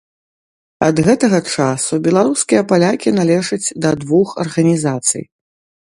Ад 0.87 1.01
гэтага 1.07 1.39
часу 1.55 1.93
беларускія 2.09 2.61
палякі 2.73 3.09
належаць 3.19 3.63
да 3.87 3.93
двух 4.05 4.27
арганізацый. 4.47 5.23